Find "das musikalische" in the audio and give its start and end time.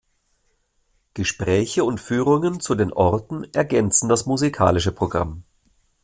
4.09-4.91